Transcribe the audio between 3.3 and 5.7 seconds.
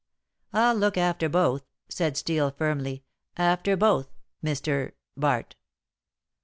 "after both Mr. Bart."